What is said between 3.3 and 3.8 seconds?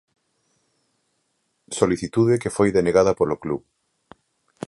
club.